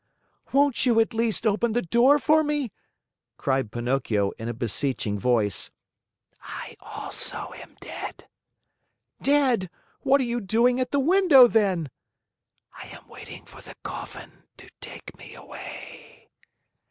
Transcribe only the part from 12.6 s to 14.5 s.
"I am waiting for the coffin